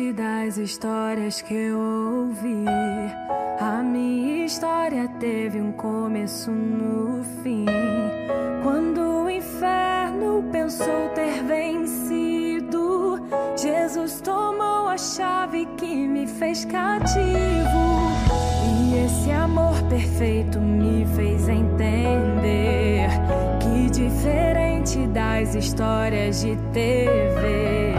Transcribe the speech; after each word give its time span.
Diferente 0.00 0.12
das 0.14 0.56
histórias 0.56 1.42
que 1.42 1.52
eu 1.52 1.78
ouvi, 1.78 2.64
a 3.60 3.82
minha 3.82 4.46
história 4.46 5.06
teve 5.20 5.60
um 5.60 5.72
começo 5.72 6.50
no 6.50 7.22
fim. 7.42 7.66
Quando 8.62 9.24
o 9.24 9.30
inferno 9.30 10.42
pensou 10.50 11.10
ter 11.14 11.42
vencido, 11.44 13.20
Jesus 13.56 14.22
tomou 14.22 14.88
a 14.88 14.96
chave 14.96 15.66
que 15.76 16.08
me 16.08 16.26
fez 16.26 16.64
cativo. 16.64 17.20
E 18.64 19.04
esse 19.04 19.30
amor 19.30 19.82
perfeito 19.90 20.58
me 20.58 21.04
fez 21.14 21.46
entender 21.46 23.08
que, 23.60 23.90
diferente 23.90 25.06
das 25.08 25.54
histórias 25.54 26.40
de 26.40 26.56
TV, 26.72 27.94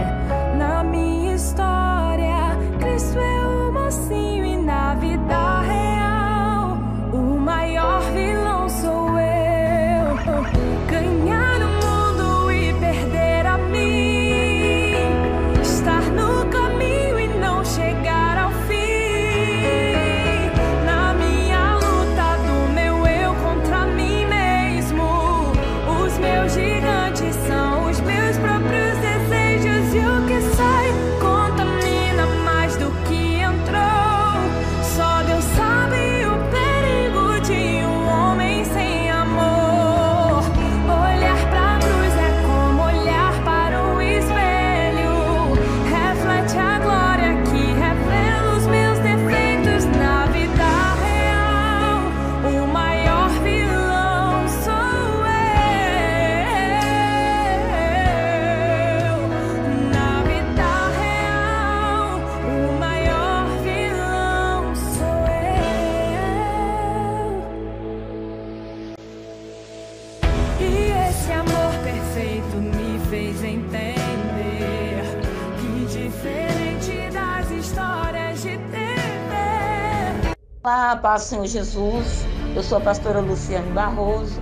paz 81.11 81.23
Senhor 81.23 81.45
Jesus. 81.45 82.25
Eu 82.55 82.63
sou 82.63 82.77
a 82.77 82.81
pastora 82.81 83.19
Luciane 83.19 83.69
Barroso, 83.71 84.41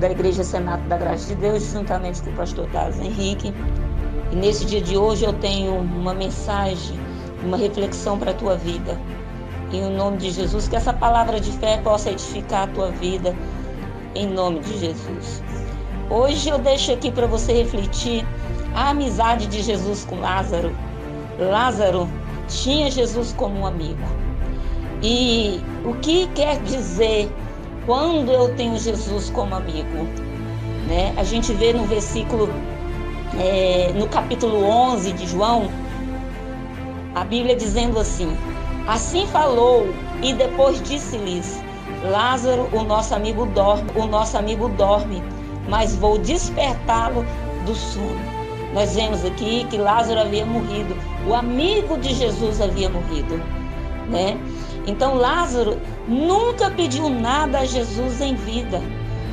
da 0.00 0.10
Igreja 0.10 0.42
Senato 0.42 0.82
da 0.84 0.96
Graça 0.96 1.26
de 1.26 1.34
Deus, 1.34 1.70
juntamente 1.70 2.22
com 2.22 2.30
o 2.30 2.32
pastor 2.32 2.66
Carlos 2.70 2.98
Henrique. 2.98 3.52
E 4.30 4.36
nesse 4.36 4.64
dia 4.64 4.80
de 4.80 4.96
hoje 4.96 5.26
eu 5.26 5.34
tenho 5.34 5.74
uma 5.74 6.14
mensagem, 6.14 6.98
uma 7.44 7.58
reflexão 7.58 8.18
para 8.18 8.30
a 8.30 8.34
tua 8.34 8.56
vida. 8.56 8.98
Em 9.70 9.94
nome 9.94 10.16
de 10.16 10.30
Jesus, 10.30 10.66
que 10.66 10.76
essa 10.76 10.94
palavra 10.94 11.38
de 11.38 11.52
fé 11.58 11.76
possa 11.84 12.10
edificar 12.10 12.62
a 12.62 12.72
tua 12.72 12.90
vida, 12.90 13.36
em 14.14 14.26
nome 14.26 14.60
de 14.60 14.78
Jesus. 14.78 15.42
Hoje 16.08 16.48
eu 16.48 16.58
deixo 16.58 16.90
aqui 16.90 17.10
para 17.10 17.26
você 17.26 17.52
refletir 17.52 18.26
a 18.74 18.88
amizade 18.90 19.46
de 19.46 19.60
Jesus 19.60 20.06
com 20.06 20.18
Lázaro. 20.18 20.74
Lázaro 21.38 22.08
tinha 22.48 22.90
Jesus 22.90 23.34
como 23.34 23.60
um 23.60 23.66
amigo. 23.66 24.31
E 25.02 25.60
o 25.84 25.94
que 25.94 26.28
quer 26.28 26.60
dizer 26.62 27.28
quando 27.86 28.30
eu 28.30 28.54
tenho 28.54 28.78
Jesus 28.78 29.30
como 29.30 29.54
amigo? 29.54 30.06
Né? 30.88 31.12
A 31.16 31.24
gente 31.24 31.52
vê 31.52 31.72
no 31.72 31.84
versículo, 31.84 32.48
é, 33.40 33.92
no 33.96 34.06
capítulo 34.08 34.64
11 34.64 35.12
de 35.12 35.26
João, 35.26 35.68
a 37.14 37.24
Bíblia 37.24 37.56
dizendo 37.56 37.98
assim: 37.98 38.36
Assim 38.86 39.26
falou, 39.26 39.86
e 40.22 40.32
depois 40.32 40.80
disse-lhes: 40.82 41.60
Lázaro, 42.10 42.68
o 42.72 42.82
nosso 42.84 43.14
amigo 43.14 43.46
dorme, 43.46 43.90
o 43.96 44.06
nosso 44.06 44.36
amigo 44.38 44.68
dorme, 44.70 45.22
mas 45.68 45.96
vou 45.96 46.18
despertá-lo 46.18 47.24
do 47.66 47.74
sono. 47.74 48.32
Nós 48.72 48.94
vemos 48.94 49.24
aqui 49.24 49.66
que 49.68 49.76
Lázaro 49.76 50.20
havia 50.20 50.46
morrido, 50.46 50.96
o 51.28 51.34
amigo 51.34 51.98
de 51.98 52.14
Jesus 52.14 52.60
havia 52.60 52.88
morrido, 52.88 53.36
né? 54.08 54.38
Então 54.86 55.14
Lázaro 55.14 55.78
nunca 56.08 56.70
pediu 56.70 57.08
nada 57.08 57.60
a 57.60 57.64
Jesus 57.64 58.20
em 58.20 58.34
vida. 58.34 58.80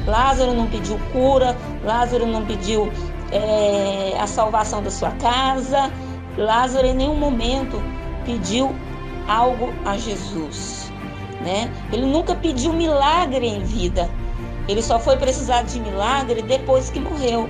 Lázaro 0.05 0.53
não 0.53 0.67
pediu 0.67 0.99
cura, 1.11 1.55
Lázaro 1.83 2.25
não 2.25 2.45
pediu 2.45 2.91
é, 3.31 4.15
a 4.19 4.27
salvação 4.27 4.81
da 4.81 4.91
sua 4.91 5.11
casa. 5.11 5.91
Lázaro 6.37 6.87
em 6.87 6.93
nenhum 6.93 7.15
momento 7.15 7.81
pediu 8.25 8.73
algo 9.27 9.73
a 9.85 9.97
Jesus, 9.97 10.91
né? 11.41 11.69
Ele 11.91 12.05
nunca 12.05 12.35
pediu 12.35 12.73
milagre 12.73 13.47
em 13.47 13.63
vida. 13.63 14.09
Ele 14.67 14.81
só 14.81 14.99
foi 14.99 15.17
precisar 15.17 15.63
de 15.63 15.79
milagre 15.79 16.41
depois 16.43 16.89
que 16.89 16.99
morreu. 16.99 17.49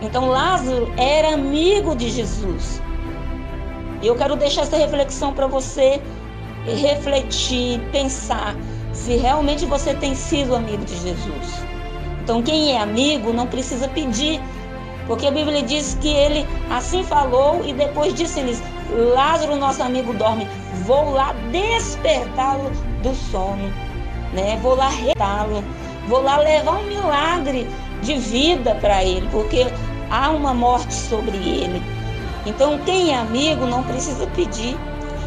Então 0.00 0.28
Lázaro 0.28 0.92
era 0.96 1.34
amigo 1.34 1.94
de 1.96 2.10
Jesus. 2.10 2.80
E 4.02 4.06
eu 4.06 4.14
quero 4.14 4.36
deixar 4.36 4.62
essa 4.62 4.76
reflexão 4.76 5.32
para 5.32 5.46
você 5.46 6.00
refletir, 6.66 7.80
pensar 7.92 8.54
se 8.92 9.16
realmente 9.16 9.66
você 9.66 9.92
tem 9.94 10.14
sido 10.14 10.54
amigo 10.54 10.84
de 10.84 10.96
Jesus. 10.96 11.64
Então, 12.22 12.42
quem 12.42 12.72
é 12.72 12.78
amigo 12.78 13.32
não 13.32 13.46
precisa 13.46 13.86
pedir, 13.88 14.40
porque 15.06 15.26
a 15.26 15.30
Bíblia 15.30 15.62
diz 15.62 15.98
que 16.00 16.08
ele 16.08 16.46
assim 16.70 17.04
falou 17.04 17.62
e 17.66 17.72
depois 17.74 18.14
disse-lhes: 18.14 18.62
Lázaro, 19.14 19.56
nosso 19.56 19.82
amigo, 19.82 20.14
dorme, 20.14 20.46
vou 20.86 21.12
lá 21.12 21.34
despertá-lo 21.50 22.70
do 23.02 23.14
sono, 23.14 23.70
né? 24.32 24.58
Vou 24.62 24.74
lá 24.74 24.88
retá-lo, 24.88 25.62
vou 26.08 26.22
lá 26.22 26.38
levar 26.38 26.78
um 26.78 26.86
milagre 26.86 27.66
de 28.02 28.14
vida 28.16 28.74
para 28.76 29.04
ele, 29.04 29.28
porque 29.30 29.66
há 30.10 30.30
uma 30.30 30.54
morte 30.54 30.94
sobre 30.94 31.36
ele. 31.36 31.82
Então, 32.46 32.78
quem 32.86 33.12
é 33.12 33.18
amigo 33.18 33.66
não 33.66 33.82
precisa 33.82 34.26
pedir. 34.28 34.76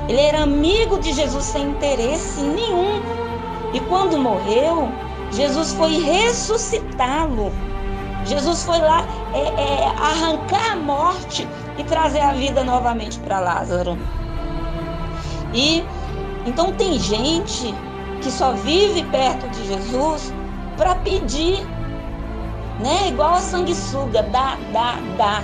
Ele 0.08 0.22
era 0.22 0.44
amigo 0.44 1.00
de 1.00 1.12
Jesus 1.14 1.44
sem 1.44 1.70
interesse 1.70 2.42
nenhum. 2.42 3.02
E 3.74 3.80
quando 3.82 4.18
morreu, 4.18 4.90
Jesus 5.32 5.74
foi 5.74 6.00
ressuscitá-lo. 6.00 7.52
Jesus 8.26 8.64
foi 8.64 8.80
lá 8.80 9.06
é, 9.34 9.40
é, 9.40 9.88
arrancar 9.88 10.74
a 10.74 10.76
morte 10.76 11.48
e 11.78 11.84
trazer 11.84 12.22
a 12.22 12.32
vida 12.32 12.64
novamente 12.64 13.20
para 13.20 13.40
Lázaro. 13.40 13.98
E 15.54 15.84
então 16.46 16.72
tem 16.74 16.98
gente 17.00 17.74
que 18.22 18.32
só 18.32 18.54
vive 18.54 19.04
perto 19.04 19.48
de 19.50 19.68
Jesus 19.68 20.34
para 20.76 20.96
pedir, 20.96 21.66
né? 22.80 23.10
Igual 23.10 23.36
a 23.36 23.42
sanguessuga, 23.42 24.24
dá, 24.24 24.58
dá, 24.72 24.96
dá. 25.18 25.44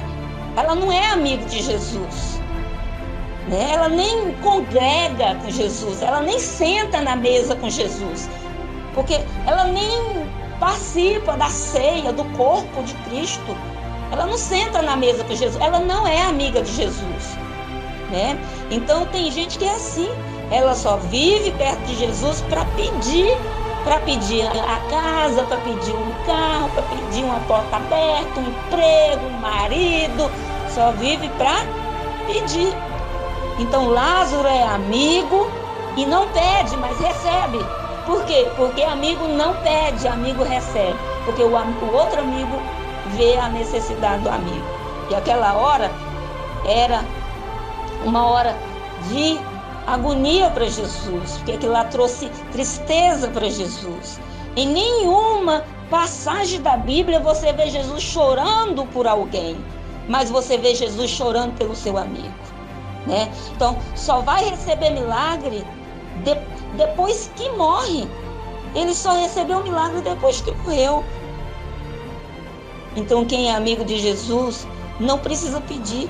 Ela 0.56 0.75
não 0.75 0.92
é 0.92 1.12
amigo 1.12 1.45
de 1.45 1.62
Jesus. 1.62 2.43
Né? 3.48 3.72
Ela 3.74 3.90
nem 3.90 4.34
congrega 4.36 5.36
com 5.42 5.50
Jesus, 5.50 6.01
ela 6.01 6.22
nem 6.22 6.40
senta 6.40 7.01
na 7.01 7.16
mesa 7.16 7.56
com 7.56 7.69
Jesus, 7.69 8.30
porque 8.94 9.19
ela 9.45 9.66
nem 9.66 10.25
participa 10.60 11.36
da 11.36 11.50
ceia, 11.50 12.13
do 12.13 12.24
corpo 12.38 12.84
de 12.84 12.94
Cristo. 13.10 13.56
Ela 14.12 14.25
não 14.28 14.38
senta 14.38 14.81
na 14.81 14.95
mesa 14.95 15.24
com 15.24 15.36
Jesus, 15.36 15.62
ela 15.62 15.80
não 15.80 16.07
é 16.07 16.22
amiga 16.22 16.62
de 16.62 16.72
Jesus. 16.72 17.38
Né? 18.12 18.38
Então 18.69 19.06
tem 19.07 19.31
gente 19.31 19.57
que 19.57 19.66
é 19.66 19.72
assim, 19.72 20.10
ela 20.51 20.75
só 20.75 20.98
vive 20.98 21.51
perto 21.51 21.81
de 21.86 21.96
Jesus 21.96 22.42
para 22.42 22.63
pedir, 22.66 23.36
para 23.84 24.00
pedir 24.00 24.46
a 24.46 24.80
casa, 24.89 25.44
para 25.44 25.57
pedir 25.57 25.94
um 25.94 26.13
carro, 26.25 26.69
para 26.69 26.84
pedir 26.84 27.24
uma 27.24 27.39
porta 27.42 27.75
aberta, 27.75 28.39
um 28.39 28.48
emprego, 28.48 29.25
um 29.25 29.39
marido, 29.39 30.31
só 30.69 30.92
vive 30.92 31.28
para 31.38 31.66
pedir. 32.28 32.74
Então 33.59 33.88
Lázaro 33.88 34.47
é 34.47 34.63
amigo 34.63 35.47
e 35.95 36.05
não 36.05 36.27
pede, 36.29 36.75
mas 36.77 36.97
recebe. 37.00 37.59
Por 38.05 38.25
quê? 38.25 38.47
Porque 38.55 38.81
amigo 38.83 39.27
não 39.27 39.53
pede, 39.61 40.07
amigo 40.07 40.44
recebe. 40.44 40.97
Porque 41.25 41.44
o, 41.44 41.50
o 41.50 41.94
outro 41.94 42.19
amigo 42.19 42.59
vê 43.15 43.38
a 43.38 43.47
necessidade 43.50 44.23
do 44.23 44.29
amigo. 44.29 44.65
E 45.09 45.15
aquela 45.15 45.53
hora 45.53 45.91
era 46.65 47.03
uma 48.03 48.25
hora 48.25 48.55
de 49.09 49.39
agonia 49.88 50.50
para 50.50 50.65
Jesus, 50.65 51.38
porque 51.38 51.53
aquilo 51.53 51.73
lá 51.73 51.85
trouxe 51.85 52.29
tristeza 52.51 53.27
para 53.29 53.50
Jesus. 53.50 54.19
Em 54.55 54.67
nenhuma 54.67 55.63
passagem 55.89 56.61
da 56.61 56.77
Bíblia 56.77 57.19
você 57.19 57.51
vê 57.53 57.69
Jesus 57.69 58.01
chorando 58.01 58.85
por 58.88 59.07
alguém, 59.07 59.57
mas 60.07 60.29
você 60.29 60.57
vê 60.57 60.73
Jesus 60.75 61.09
chorando 61.11 61.57
pelo 61.57 61.75
seu 61.75 61.97
amigo. 61.97 62.33
Né? 63.05 63.29
Então, 63.55 63.77
só 63.95 64.21
vai 64.21 64.50
receber 64.50 64.91
milagre 64.91 65.65
de, 66.23 66.35
depois 66.77 67.29
que 67.35 67.50
morre. 67.51 68.07
Ele 68.73 68.94
só 68.94 69.13
recebeu 69.13 69.61
milagre 69.63 70.01
depois 70.01 70.41
que 70.41 70.51
morreu. 70.51 71.03
Então, 72.95 73.25
quem 73.25 73.50
é 73.50 73.55
amigo 73.55 73.83
de 73.83 74.00
Jesus 74.00 74.67
não 75.00 75.19
precisa 75.19 75.59
pedir. 75.61 76.09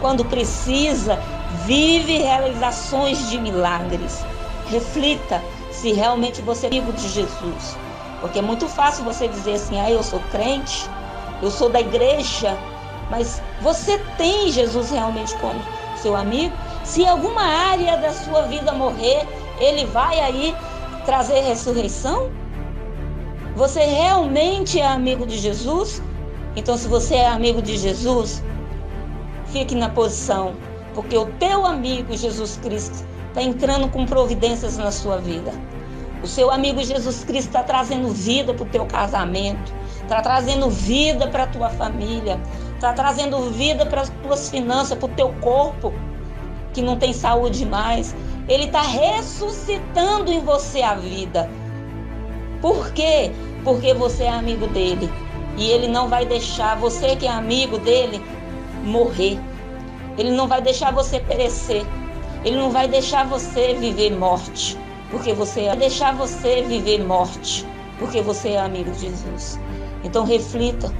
Quando 0.00 0.24
precisa, 0.24 1.18
vive 1.64 2.18
realizações 2.18 3.28
de 3.30 3.38
milagres. 3.38 4.24
Reflita 4.70 5.42
se 5.72 5.92
realmente 5.92 6.42
você 6.42 6.66
é 6.66 6.68
amigo 6.68 6.92
de 6.92 7.08
Jesus. 7.08 7.76
Porque 8.20 8.38
é 8.38 8.42
muito 8.42 8.68
fácil 8.68 9.04
você 9.04 9.28
dizer 9.28 9.54
assim: 9.54 9.80
ah, 9.80 9.90
eu 9.90 10.02
sou 10.02 10.20
crente, 10.30 10.88
eu 11.40 11.50
sou 11.50 11.68
da 11.68 11.80
igreja, 11.80 12.56
mas 13.10 13.42
você 13.60 13.98
tem 14.16 14.50
Jesus 14.50 14.90
realmente 14.90 15.34
como 15.36 15.60
seu 15.98 16.16
amigo? 16.16 16.54
Se 16.84 17.06
alguma 17.06 17.42
área 17.42 17.96
da 17.96 18.12
sua 18.12 18.42
vida 18.42 18.72
morrer, 18.72 19.26
ele 19.60 19.84
vai 19.86 20.20
aí 20.20 20.54
trazer 21.04 21.40
ressurreição? 21.40 22.30
Você 23.56 23.80
realmente 23.80 24.80
é 24.80 24.86
amigo 24.86 25.26
de 25.26 25.36
Jesus? 25.38 26.02
Então, 26.54 26.76
se 26.76 26.88
você 26.88 27.16
é 27.16 27.26
amigo 27.26 27.60
de 27.60 27.76
Jesus, 27.76 28.42
fique 29.46 29.74
na 29.74 29.88
posição, 29.88 30.54
porque 30.94 31.16
o 31.16 31.26
teu 31.38 31.64
amigo 31.64 32.16
Jesus 32.16 32.58
Cristo 32.62 33.04
está 33.28 33.42
entrando 33.42 33.88
com 33.88 34.06
providências 34.06 34.76
na 34.76 34.90
sua 34.90 35.18
vida. 35.18 35.52
O 36.22 36.26
seu 36.26 36.50
amigo 36.50 36.82
Jesus 36.82 37.22
Cristo 37.24 37.48
está 37.48 37.62
trazendo 37.62 38.08
vida 38.08 38.52
para 38.52 38.64
o 38.64 38.68
teu 38.68 38.84
casamento, 38.86 39.72
está 40.02 40.20
trazendo 40.20 40.68
vida 40.68 41.28
para 41.28 41.44
a 41.44 41.46
tua 41.46 41.70
família, 41.70 42.40
está 42.78 42.92
trazendo 42.92 43.50
vida 43.50 43.84
para 43.84 44.02
as 44.02 44.08
tuas 44.22 44.48
finanças, 44.48 44.96
para 44.96 45.06
o 45.06 45.14
teu 45.14 45.30
corpo, 45.40 45.92
que 46.72 46.80
não 46.80 46.96
tem 46.96 47.12
saúde 47.12 47.66
mais. 47.66 48.14
Ele 48.48 48.64
está 48.64 48.82
ressuscitando 48.82 50.32
em 50.32 50.40
você 50.40 50.80
a 50.82 50.94
vida. 50.94 51.50
Por 52.62 52.92
quê? 52.92 53.32
Porque 53.64 53.92
você 53.92 54.24
é 54.24 54.30
amigo 54.30 54.68
dele. 54.68 55.10
E 55.56 55.70
ele 55.70 55.88
não 55.88 56.08
vai 56.08 56.24
deixar 56.24 56.76
você 56.76 57.16
que 57.16 57.26
é 57.26 57.30
amigo 57.30 57.78
dele 57.78 58.22
morrer. 58.84 59.38
Ele 60.16 60.30
não 60.30 60.46
vai 60.46 60.62
deixar 60.62 60.92
você 60.92 61.18
perecer. 61.18 61.84
Ele 62.44 62.56
não 62.56 62.70
vai 62.70 62.86
deixar 62.86 63.26
você 63.26 63.74
viver 63.74 64.16
morte, 64.16 64.78
porque 65.10 65.34
você 65.34 65.66
vai 65.66 65.76
deixar 65.76 66.14
você 66.14 66.62
viver 66.62 67.04
morte, 67.04 67.66
porque 67.98 68.22
você 68.22 68.50
é 68.50 68.60
amigo 68.60 68.92
de 68.92 69.00
Jesus. 69.00 69.58
Então 70.04 70.24
reflita. 70.24 70.92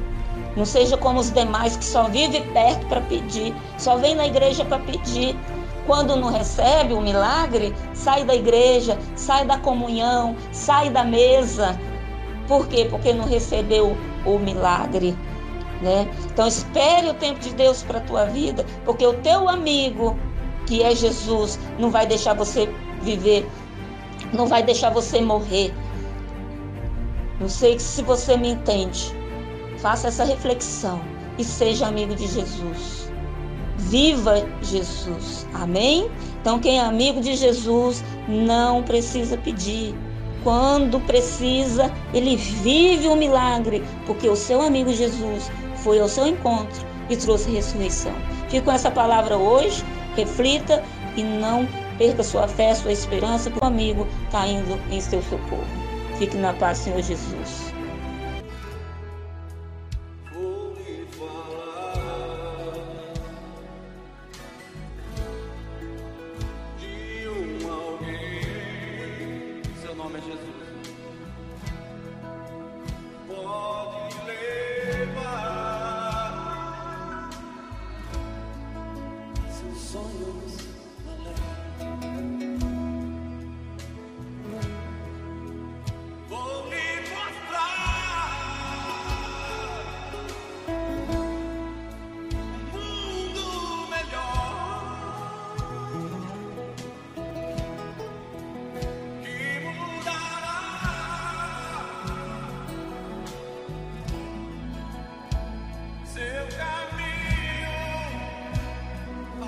Não 0.58 0.64
seja 0.64 0.96
como 0.96 1.20
os 1.20 1.30
demais 1.30 1.76
que 1.76 1.84
só 1.84 2.08
vive 2.08 2.40
perto 2.52 2.84
para 2.88 3.00
pedir, 3.02 3.54
só 3.78 3.96
vem 3.96 4.16
na 4.16 4.26
igreja 4.26 4.64
para 4.64 4.80
pedir. 4.80 5.36
Quando 5.86 6.16
não 6.16 6.32
recebe 6.32 6.94
o 6.94 7.00
milagre, 7.00 7.72
sai 7.94 8.24
da 8.24 8.34
igreja, 8.34 8.98
sai 9.14 9.46
da 9.46 9.56
comunhão, 9.56 10.34
sai 10.50 10.90
da 10.90 11.04
mesa. 11.04 11.78
Por 12.48 12.66
quê? 12.66 12.88
Porque 12.90 13.12
não 13.12 13.24
recebeu 13.24 13.96
o 14.26 14.38
milagre. 14.40 15.16
Né? 15.80 16.10
Então 16.24 16.48
espere 16.48 17.08
o 17.08 17.14
tempo 17.14 17.38
de 17.38 17.54
Deus 17.54 17.84
para 17.84 17.98
a 17.98 18.02
tua 18.02 18.24
vida, 18.24 18.66
porque 18.84 19.06
o 19.06 19.14
teu 19.14 19.48
amigo, 19.48 20.18
que 20.66 20.82
é 20.82 20.92
Jesus, 20.92 21.56
não 21.78 21.88
vai 21.88 22.04
deixar 22.04 22.34
você 22.34 22.68
viver, 23.00 23.48
não 24.32 24.48
vai 24.48 24.64
deixar 24.64 24.90
você 24.90 25.20
morrer. 25.20 25.72
Não 27.38 27.48
sei 27.48 27.78
se 27.78 28.02
você 28.02 28.36
me 28.36 28.48
entende. 28.48 29.16
Faça 29.80 30.08
essa 30.08 30.24
reflexão 30.24 31.00
e 31.38 31.44
seja 31.44 31.86
amigo 31.86 32.14
de 32.14 32.26
Jesus. 32.26 33.12
Viva 33.76 34.44
Jesus. 34.60 35.46
Amém? 35.54 36.10
Então, 36.40 36.58
quem 36.58 36.78
é 36.78 36.82
amigo 36.82 37.20
de 37.20 37.36
Jesus 37.36 38.02
não 38.28 38.82
precisa 38.82 39.36
pedir. 39.36 39.94
Quando 40.42 41.00
precisa, 41.00 41.92
ele 42.12 42.36
vive 42.36 43.08
o 43.08 43.16
milagre, 43.16 43.84
porque 44.06 44.28
o 44.28 44.36
seu 44.36 44.62
amigo 44.62 44.92
Jesus 44.92 45.50
foi 45.76 46.00
ao 46.00 46.08
seu 46.08 46.26
encontro 46.26 46.86
e 47.08 47.16
trouxe 47.16 47.50
ressurreição. 47.50 48.12
Fique 48.48 48.62
com 48.62 48.72
essa 48.72 48.90
palavra 48.90 49.36
hoje, 49.36 49.84
reflita 50.16 50.82
e 51.16 51.22
não 51.22 51.68
perca 51.98 52.22
sua 52.22 52.48
fé, 52.48 52.74
sua 52.74 52.92
esperança, 52.92 53.50
porque 53.50 53.64
o 53.64 53.68
amigo 53.68 54.06
está 54.26 54.46
indo 54.46 54.78
em 54.90 55.00
seu 55.00 55.22
socorro. 55.22 55.66
Fique 56.18 56.36
na 56.36 56.52
paz, 56.54 56.78
Senhor 56.78 57.02
Jesus. 57.02 57.67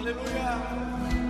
Aleluia. 0.00 1.29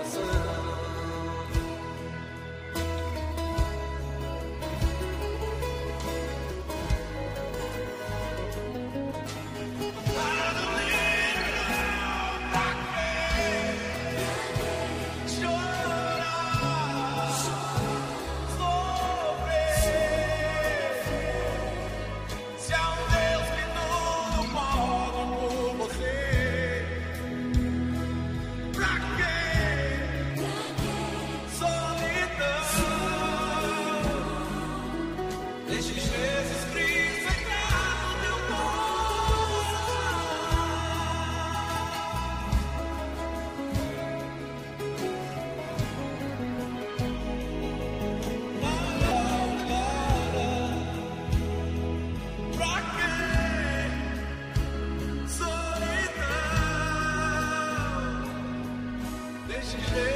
This 59.71 59.89
is 59.93 60.10